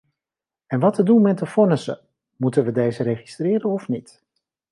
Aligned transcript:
En 0.67 0.79
wat 0.79 0.93
te 0.93 1.03
doen 1.03 1.21
met 1.21 1.37
de 1.37 1.45
vonnissen: 1.45 1.99
moeten 2.35 2.65
we 2.65 2.71
deze 2.71 3.03
registreren 3.03 3.69
of 3.69 3.87
niet? 3.87 4.23